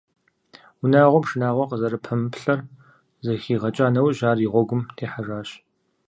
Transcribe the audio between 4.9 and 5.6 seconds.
техьэжащ.